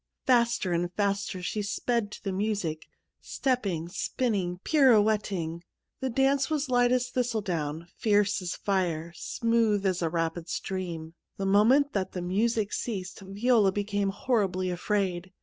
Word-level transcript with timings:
Faster 0.25 0.71
and 0.73 0.91
faster 0.93 1.43
she 1.43 1.61
sped 1.61 2.09
to 2.13 2.23
the 2.23 2.31
musiCj 2.31 2.85
stepping, 3.21 3.87
spinning, 3.87 4.59
pirou 4.65 5.13
etting; 5.15 5.61
the 5.99 6.09
dance 6.09 6.49
was 6.49 6.69
light 6.71 6.91
as 6.91 7.09
thistle 7.11 7.41
down, 7.43 7.85
fierce 7.97 8.41
as 8.41 8.55
fire, 8.55 9.13
smooth 9.15 9.85
as 9.85 10.01
a 10.01 10.09
rapid 10.09 10.49
stream. 10.49 11.13
The 11.37 11.45
moment 11.45 11.93
that 11.93 12.13
the 12.13 12.21
music 12.23 12.73
ceased 12.73 13.19
Viola 13.19 13.71
became 13.71 14.09
horribly 14.09 14.71
afraid. 14.71 15.33